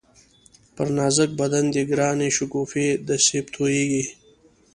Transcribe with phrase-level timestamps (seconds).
[0.75, 4.03] پر نازک بدن دی گرانی شگوفې د سېب تویېږی